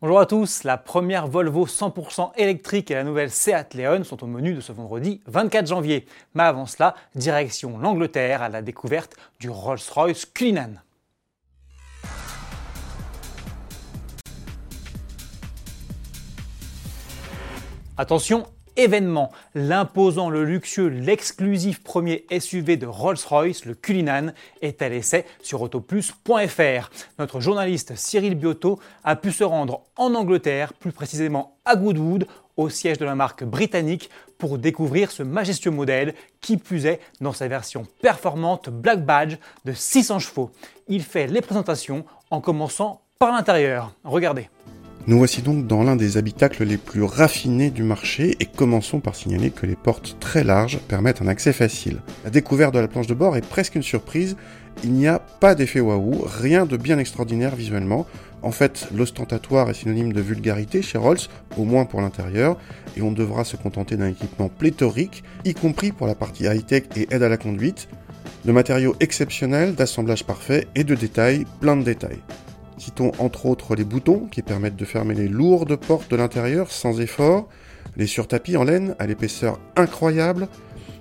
Bonjour 0.00 0.20
à 0.20 0.26
tous, 0.26 0.62
la 0.62 0.76
première 0.76 1.26
Volvo 1.26 1.66
100% 1.66 2.30
électrique 2.36 2.88
et 2.92 2.94
la 2.94 3.02
nouvelle 3.02 3.32
Seat 3.32 3.74
Leon 3.74 4.04
sont 4.04 4.22
au 4.22 4.28
menu 4.28 4.54
de 4.54 4.60
ce 4.60 4.70
vendredi 4.70 5.20
24 5.26 5.66
janvier. 5.66 6.06
Mais 6.34 6.44
avant 6.44 6.66
cela, 6.66 6.94
direction 7.16 7.78
l'Angleterre 7.78 8.40
à 8.40 8.48
la 8.48 8.62
découverte 8.62 9.16
du 9.40 9.50
Rolls-Royce 9.50 10.24
Cullinan. 10.26 10.74
Attention, 17.96 18.46
l'imposant, 19.54 20.30
le 20.30 20.44
luxueux, 20.44 20.88
l'exclusif 20.88 21.82
premier 21.82 22.24
SUV 22.38 22.76
de 22.76 22.86
Rolls-Royce, 22.86 23.64
le 23.64 23.74
Cullinan, 23.74 24.32
est 24.62 24.82
à 24.82 24.88
l'essai 24.88 25.24
sur 25.42 25.62
autoplus.fr. 25.62 26.90
Notre 27.18 27.40
journaliste 27.40 27.96
Cyril 27.96 28.36
Biotto 28.36 28.78
a 29.02 29.16
pu 29.16 29.32
se 29.32 29.42
rendre 29.42 29.82
en 29.96 30.14
Angleterre, 30.14 30.72
plus 30.74 30.92
précisément 30.92 31.56
à 31.64 31.74
Goodwood, 31.74 32.28
au 32.56 32.68
siège 32.68 32.98
de 32.98 33.04
la 33.04 33.14
marque 33.14 33.42
britannique, 33.42 34.10
pour 34.38 34.58
découvrir 34.58 35.10
ce 35.10 35.24
majestueux 35.24 35.72
modèle, 35.72 36.14
qui 36.40 36.56
plus 36.56 36.86
est 36.86 37.00
dans 37.20 37.32
sa 37.32 37.48
version 37.48 37.84
performante 38.00 38.68
Black 38.68 39.04
Badge 39.04 39.38
de 39.64 39.72
600 39.72 40.20
chevaux. 40.20 40.50
Il 40.86 41.02
fait 41.02 41.26
les 41.26 41.40
présentations 41.40 42.04
en 42.30 42.40
commençant 42.40 43.00
par 43.18 43.32
l'intérieur. 43.32 43.92
Regardez. 44.04 44.48
Nous 45.08 45.16
voici 45.16 45.40
donc 45.40 45.66
dans 45.66 45.84
l'un 45.84 45.96
des 45.96 46.18
habitacles 46.18 46.64
les 46.64 46.76
plus 46.76 47.02
raffinés 47.02 47.70
du 47.70 47.82
marché 47.82 48.36
et 48.40 48.44
commençons 48.44 49.00
par 49.00 49.14
signaler 49.14 49.50
que 49.50 49.64
les 49.64 49.74
portes 49.74 50.18
très 50.20 50.44
larges 50.44 50.80
permettent 50.86 51.22
un 51.22 51.28
accès 51.28 51.54
facile. 51.54 52.02
La 52.24 52.30
découverte 52.30 52.74
de 52.74 52.78
la 52.78 52.88
planche 52.88 53.06
de 53.06 53.14
bord 53.14 53.34
est 53.34 53.48
presque 53.48 53.74
une 53.74 53.82
surprise, 53.82 54.36
il 54.84 54.92
n'y 54.92 55.06
a 55.06 55.18
pas 55.18 55.54
d'effet 55.54 55.80
waouh, 55.80 56.26
rien 56.26 56.66
de 56.66 56.76
bien 56.76 56.98
extraordinaire 56.98 57.56
visuellement. 57.56 58.06
En 58.42 58.52
fait, 58.52 58.86
l'ostentatoire 58.94 59.70
est 59.70 59.74
synonyme 59.74 60.12
de 60.12 60.20
vulgarité 60.20 60.82
chez 60.82 60.98
Rolls, 60.98 61.26
au 61.56 61.64
moins 61.64 61.86
pour 61.86 62.02
l'intérieur, 62.02 62.58
et 62.94 63.00
on 63.00 63.10
devra 63.10 63.44
se 63.44 63.56
contenter 63.56 63.96
d'un 63.96 64.08
équipement 64.08 64.50
pléthorique, 64.50 65.24
y 65.46 65.54
compris 65.54 65.90
pour 65.90 66.06
la 66.06 66.16
partie 66.16 66.44
high-tech 66.44 66.82
et 66.96 67.08
aide 67.10 67.22
à 67.22 67.30
la 67.30 67.38
conduite, 67.38 67.88
de 68.44 68.52
matériaux 68.52 68.94
exceptionnels, 69.00 69.74
d'assemblage 69.74 70.24
parfait 70.24 70.68
et 70.74 70.84
de 70.84 70.94
détails, 70.94 71.46
plein 71.62 71.78
de 71.78 71.82
détails. 71.82 72.20
Citons 72.78 73.12
entre 73.18 73.46
autres 73.46 73.74
les 73.74 73.84
boutons 73.84 74.28
qui 74.30 74.42
permettent 74.42 74.76
de 74.76 74.84
fermer 74.84 75.14
les 75.14 75.28
lourdes 75.28 75.76
portes 75.76 76.10
de 76.10 76.16
l'intérieur 76.16 76.70
sans 76.70 77.00
effort, 77.00 77.48
les 77.96 78.06
surtapis 78.06 78.56
en 78.56 78.64
laine 78.64 78.94
à 78.98 79.06
l'épaisseur 79.06 79.58
incroyable, 79.76 80.48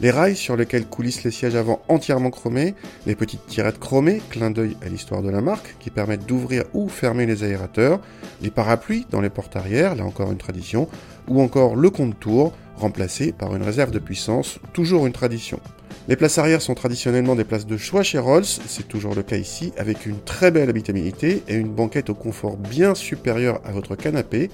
les 0.00 0.10
rails 0.10 0.36
sur 0.36 0.56
lesquels 0.56 0.86
coulissent 0.86 1.24
les 1.24 1.30
sièges 1.30 1.54
avant 1.54 1.80
entièrement 1.88 2.30
chromés, 2.30 2.74
les 3.06 3.14
petites 3.14 3.46
tirettes 3.46 3.78
chromées, 3.78 4.20
clin 4.30 4.50
d'œil 4.50 4.76
à 4.84 4.88
l'histoire 4.88 5.22
de 5.22 5.30
la 5.30 5.40
marque, 5.40 5.76
qui 5.78 5.90
permettent 5.90 6.26
d'ouvrir 6.26 6.64
ou 6.74 6.88
fermer 6.88 7.24
les 7.24 7.44
aérateurs, 7.44 8.00
les 8.42 8.50
parapluies 8.50 9.06
dans 9.10 9.20
les 9.20 9.30
portes 9.30 9.56
arrière, 9.56 9.94
là 9.94 10.04
encore 10.04 10.32
une 10.32 10.38
tradition, 10.38 10.88
ou 11.28 11.40
encore 11.40 11.76
le 11.76 11.88
compte-tour, 11.88 12.52
remplacé 12.76 13.32
par 13.32 13.54
une 13.54 13.62
réserve 13.62 13.92
de 13.92 14.00
puissance, 14.00 14.58
toujours 14.72 15.06
une 15.06 15.12
tradition. 15.12 15.60
Les 16.08 16.16
places 16.16 16.38
arrière 16.38 16.60
sont 16.60 16.74
traditionnellement 16.74 17.36
des 17.36 17.44
places 17.44 17.66
de 17.66 17.76
choix 17.76 18.02
chez 18.02 18.18
Rolls, 18.18 18.44
c'est 18.44 18.88
toujours 18.88 19.14
le 19.14 19.22
cas 19.22 19.36
ici, 19.36 19.72
avec 19.76 20.04
une 20.04 20.18
très 20.18 20.50
belle 20.50 20.68
habitabilité 20.68 21.44
et 21.46 21.54
une 21.54 21.72
banquette 21.72 22.10
au 22.10 22.14
confort 22.14 22.56
bien 22.56 22.96
supérieur 22.96 23.60
à 23.64 23.70
votre 23.70 23.94
canapé. 23.94 24.50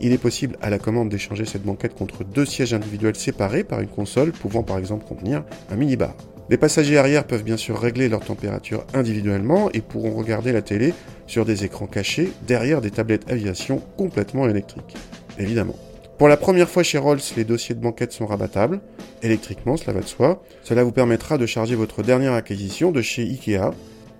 Il 0.00 0.12
est 0.14 0.18
possible 0.18 0.56
à 0.62 0.70
la 0.70 0.78
commande 0.78 1.10
d'échanger 1.10 1.44
cette 1.44 1.64
banquette 1.64 1.94
contre 1.94 2.24
deux 2.24 2.46
sièges 2.46 2.72
individuels 2.72 3.16
séparés 3.16 3.62
par 3.62 3.82
une 3.82 3.88
console 3.88 4.32
pouvant 4.32 4.62
par 4.62 4.78
exemple 4.78 5.04
contenir 5.06 5.44
un 5.70 5.76
minibar. 5.76 6.14
Les 6.48 6.56
passagers 6.56 6.96
arrière 6.96 7.26
peuvent 7.26 7.44
bien 7.44 7.58
sûr 7.58 7.78
régler 7.78 8.08
leur 8.08 8.20
température 8.20 8.86
individuellement 8.94 9.70
et 9.74 9.82
pourront 9.82 10.14
regarder 10.14 10.50
la 10.52 10.62
télé 10.62 10.94
sur 11.26 11.44
des 11.44 11.64
écrans 11.64 11.86
cachés 11.86 12.32
derrière 12.46 12.80
des 12.80 12.90
tablettes 12.90 13.30
aviation 13.30 13.82
complètement 13.98 14.48
électriques. 14.48 14.96
Évidemment. 15.38 15.76
Pour 16.20 16.28
la 16.28 16.36
première 16.36 16.68
fois 16.68 16.82
chez 16.82 16.98
Rolls, 16.98 17.22
les 17.38 17.44
dossiers 17.44 17.74
de 17.74 17.80
banquette 17.80 18.12
sont 18.12 18.26
rabattables, 18.26 18.82
électriquement, 19.22 19.78
cela 19.78 19.94
va 19.94 20.00
de 20.00 20.06
soi. 20.06 20.42
Cela 20.62 20.84
vous 20.84 20.92
permettra 20.92 21.38
de 21.38 21.46
charger 21.46 21.74
votre 21.76 22.02
dernière 22.02 22.34
acquisition 22.34 22.92
de 22.92 23.00
chez 23.00 23.22
Ikea, 23.22 23.70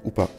ou 0.07 0.11
pas. 0.11 0.31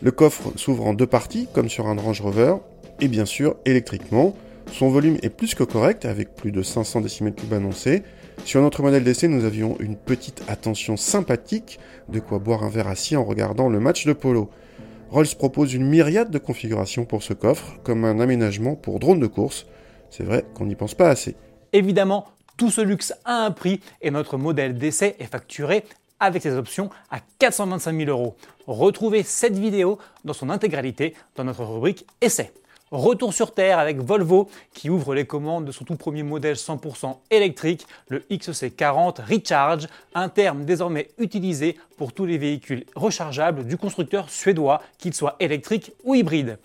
Le 0.00 0.12
coffre 0.12 0.50
s'ouvre 0.56 0.86
en 0.86 0.94
deux 0.94 1.06
parties, 1.06 1.46
comme 1.52 1.68
sur 1.68 1.88
un 1.88 1.96
Range 1.96 2.22
Rover, 2.22 2.54
et 3.02 3.08
bien 3.08 3.26
sûr, 3.26 3.56
électriquement. 3.66 4.34
Son 4.72 4.88
volume 4.88 5.18
est 5.20 5.28
plus 5.28 5.54
que 5.54 5.62
correct, 5.62 6.06
avec 6.06 6.34
plus 6.34 6.52
de 6.52 6.62
500 6.62 7.02
décimètres 7.02 7.42
annoncés. 7.52 8.02
Sur 8.46 8.62
notre 8.62 8.82
modèle 8.82 9.04
d'essai, 9.04 9.28
nous 9.28 9.44
avions 9.44 9.76
une 9.78 9.96
petite 9.96 10.42
attention 10.48 10.96
sympathique, 10.96 11.80
de 12.08 12.18
quoi 12.18 12.38
boire 12.38 12.64
un 12.64 12.70
verre 12.70 12.88
assis 12.88 13.16
en 13.16 13.24
regardant 13.24 13.68
le 13.68 13.78
match 13.78 14.06
de 14.06 14.14
polo. 14.14 14.48
Rolls 15.10 15.36
propose 15.36 15.74
une 15.74 15.86
myriade 15.86 16.30
de 16.30 16.38
configurations 16.38 17.04
pour 17.04 17.22
ce 17.22 17.34
coffre, 17.34 17.76
comme 17.82 18.06
un 18.06 18.20
aménagement 18.20 18.74
pour 18.74 19.00
drone 19.00 19.20
de 19.20 19.26
course, 19.26 19.66
c'est 20.10 20.24
vrai 20.24 20.44
qu'on 20.54 20.66
n'y 20.66 20.74
pense 20.74 20.94
pas 20.94 21.08
assez. 21.08 21.36
Évidemment, 21.72 22.26
tout 22.56 22.70
ce 22.70 22.80
luxe 22.80 23.14
a 23.24 23.44
un 23.44 23.50
prix 23.50 23.80
et 24.02 24.10
notre 24.10 24.36
modèle 24.36 24.76
d'essai 24.76 25.16
est 25.18 25.26
facturé 25.26 25.84
avec 26.18 26.42
ses 26.42 26.54
options 26.54 26.90
à 27.10 27.20
425 27.38 27.96
000 27.96 28.10
euros. 28.10 28.36
Retrouvez 28.66 29.22
cette 29.22 29.56
vidéo 29.56 29.98
dans 30.24 30.34
son 30.34 30.50
intégralité 30.50 31.14
dans 31.36 31.44
notre 31.44 31.64
rubrique 31.64 32.06
Essai. 32.20 32.52
Retour 32.90 33.32
sur 33.32 33.54
Terre 33.54 33.78
avec 33.78 34.00
Volvo 34.00 34.50
qui 34.74 34.90
ouvre 34.90 35.14
les 35.14 35.24
commandes 35.24 35.64
de 35.64 35.70
son 35.70 35.84
tout 35.84 35.94
premier 35.94 36.24
modèle 36.24 36.56
100% 36.56 37.18
électrique, 37.30 37.86
le 38.08 38.18
XC40 38.30 39.22
Recharge, 39.22 39.86
un 40.12 40.28
terme 40.28 40.64
désormais 40.64 41.08
utilisé 41.18 41.78
pour 41.96 42.12
tous 42.12 42.26
les 42.26 42.36
véhicules 42.36 42.84
rechargeables 42.96 43.64
du 43.64 43.76
constructeur 43.76 44.28
suédois, 44.28 44.82
qu'ils 44.98 45.14
soient 45.14 45.36
électriques 45.38 45.92
ou 46.02 46.16
hybrides. 46.16 46.58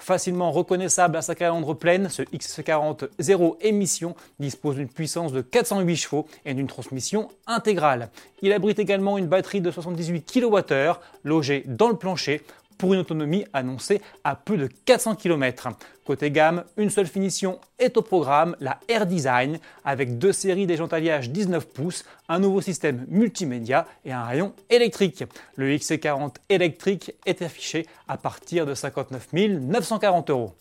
Facilement 0.00 0.50
reconnaissable 0.50 1.18
à 1.18 1.22
sa 1.22 1.34
calandre 1.34 1.76
pleine, 1.76 2.08
ce 2.08 2.22
X40 2.22 3.10
zéro 3.18 3.58
émission 3.60 4.16
dispose 4.38 4.76
d'une 4.76 4.88
puissance 4.88 5.30
de 5.30 5.42
408 5.42 5.96
chevaux 5.96 6.26
et 6.46 6.54
d'une 6.54 6.66
transmission 6.66 7.28
intégrale. 7.46 8.08
Il 8.40 8.54
abrite 8.54 8.78
également 8.78 9.18
une 9.18 9.26
batterie 9.26 9.60
de 9.60 9.70
78 9.70 10.24
kWh 10.24 10.98
logée 11.22 11.64
dans 11.66 11.90
le 11.90 11.96
plancher 11.96 12.42
pour 12.80 12.94
une 12.94 13.00
autonomie 13.00 13.44
annoncée 13.52 14.00
à 14.24 14.34
plus 14.34 14.56
de 14.56 14.66
400 14.86 15.16
km. 15.16 15.68
Côté 16.06 16.30
gamme, 16.30 16.64
une 16.78 16.88
seule 16.88 17.06
finition 17.06 17.60
est 17.78 17.98
au 17.98 18.02
programme, 18.02 18.56
la 18.58 18.80
Air 18.88 19.04
Design, 19.04 19.58
avec 19.84 20.16
deux 20.16 20.32
séries 20.32 20.66
d'éjantaliage 20.66 21.28
19 21.28 21.68
pouces, 21.68 22.06
un 22.30 22.38
nouveau 22.38 22.62
système 22.62 23.04
multimédia 23.08 23.86
et 24.06 24.12
un 24.12 24.24
rayon 24.24 24.54
électrique. 24.70 25.24
Le 25.56 25.76
XC40 25.76 26.36
électrique 26.48 27.12
est 27.26 27.42
affiché 27.42 27.86
à 28.08 28.16
partir 28.16 28.64
de 28.64 28.72
59 28.72 29.28
940 29.34 30.30
euros. 30.30 30.54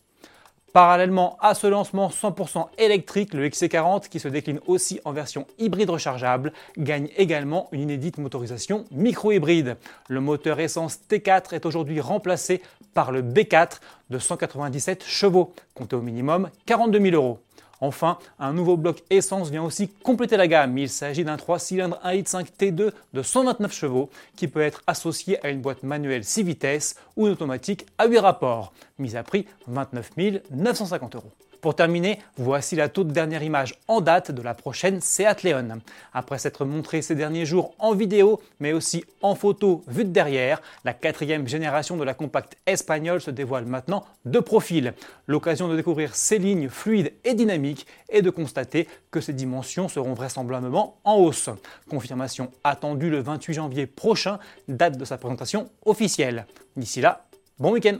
Parallèlement 0.73 1.37
à 1.41 1.55
ce 1.55 1.65
lancement 1.65 2.09
100% 2.09 2.67
électrique, 2.77 3.33
le 3.33 3.47
XC40, 3.47 4.07
qui 4.07 4.19
se 4.19 4.27
décline 4.27 4.59
aussi 4.67 4.99
en 5.03 5.11
version 5.11 5.47
hybride 5.57 5.89
rechargeable, 5.89 6.53
gagne 6.77 7.09
également 7.17 7.69
une 7.71 7.81
inédite 7.81 8.19
motorisation 8.19 8.85
micro-hybride. 8.91 9.77
Le 10.09 10.21
moteur 10.21 10.59
essence 10.59 10.99
T4 11.09 11.55
est 11.55 11.65
aujourd'hui 11.65 11.99
remplacé 11.99 12.61
par 12.93 13.11
le 13.11 13.23
B4 13.23 13.79
de 14.09 14.19
197 14.19 15.03
chevaux, 15.03 15.53
compté 15.73 15.95
au 15.95 16.01
minimum 16.01 16.49
42 16.65 16.99
000 16.99 17.15
euros. 17.15 17.39
Enfin, 17.81 18.17
un 18.39 18.53
nouveau 18.53 18.77
bloc 18.77 19.03
essence 19.09 19.49
vient 19.49 19.63
aussi 19.63 19.87
compléter 19.87 20.37
la 20.37 20.47
gamme. 20.47 20.77
Il 20.77 20.89
s'agit 20.89 21.23
d'un 21.23 21.37
3 21.37 21.59
cylindres 21.59 21.99
1.5 22.03 22.47
T2 22.59 22.91
de 23.13 23.21
129 23.21 23.73
chevaux 23.73 24.09
qui 24.35 24.47
peut 24.47 24.61
être 24.61 24.81
associé 24.87 25.43
à 25.45 25.49
une 25.49 25.61
boîte 25.61 25.83
manuelle 25.83 26.23
6 26.23 26.43
vitesses 26.43 26.95
ou 27.15 27.27
une 27.27 27.33
automatique 27.33 27.85
à 27.97 28.07
8 28.07 28.19
rapports. 28.19 28.73
Mise 28.97 29.15
à 29.15 29.23
prix 29.23 29.45
29 29.67 30.11
950 30.51 31.15
euros. 31.15 31.31
Pour 31.61 31.75
terminer, 31.75 32.19
voici 32.37 32.77
la 32.77 32.87
toute 32.87 33.09
dernière 33.09 33.43
image 33.43 33.75
en 33.89 33.99
date 33.99 34.31
de 34.31 34.41
la 34.41 34.53
prochaine 34.53 35.01
Seat 35.01 35.43
Leon. 35.43 35.81
Après 36.13 36.39
s'être 36.39 36.63
montrée 36.63 37.01
ces 37.01 37.15
derniers 37.15 37.45
jours 37.45 37.73
en 37.79 37.93
vidéo, 37.93 38.39
mais 38.61 38.71
aussi 38.71 39.03
en 39.21 39.35
photo 39.35 39.83
vue 39.87 40.05
de 40.05 40.11
derrière, 40.11 40.61
la 40.85 40.93
quatrième 40.93 41.49
génération 41.49 41.97
de 41.97 42.05
la 42.05 42.13
compacte 42.13 42.55
espagnole 42.65 43.19
se 43.19 43.29
dévoile 43.29 43.65
maintenant 43.65 44.05
de 44.23 44.39
profil. 44.39 44.93
L'occasion 45.27 45.67
de 45.67 45.75
découvrir 45.75 46.15
ses 46.15 46.37
lignes 46.37 46.69
fluides 46.69 47.11
et 47.25 47.33
dynamiques 47.33 47.85
et 48.07 48.21
de 48.21 48.29
constater 48.29 48.87
que 49.11 49.19
ses 49.19 49.33
dimensions 49.33 49.89
seront 49.89 50.13
vraisemblablement 50.13 50.95
en 51.03 51.15
hausse. 51.15 51.49
Confirmation 51.89 52.51
attendue 52.63 53.09
le 53.09 53.19
28 53.19 53.53
janvier 53.53 53.85
prochain, 53.85 54.39
date 54.69 54.97
de 54.97 55.03
sa 55.03 55.17
présentation 55.17 55.69
officielle. 55.85 56.45
D'ici 56.77 57.01
là, 57.01 57.25
bon 57.57 57.73
week-end 57.73 57.97